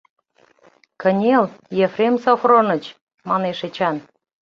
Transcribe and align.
—Кынел, 1.01 1.43
Ефрем 1.85 2.15
Софроныч!— 2.23 2.83
манеш 3.29 3.59
Эчан. 3.67 3.95